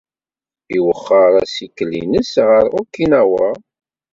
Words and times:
Iwexxer 0.77 1.31
assikel-nnes 1.43 2.33
ɣer 2.47 2.65
Okinawa. 2.79 3.47